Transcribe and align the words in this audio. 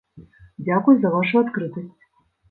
Дзякуй 0.67 0.95
за 1.03 1.11
вашу 1.15 1.41
адкрытасць. 1.43 2.01